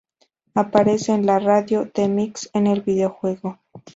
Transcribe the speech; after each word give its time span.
Aparece 0.55 1.11
en 1.11 1.27
la 1.27 1.37
radio 1.37 1.87
The 1.93 2.07
Mix 2.07 2.49
en 2.55 2.65
el 2.65 2.81
videojuego 2.81 3.59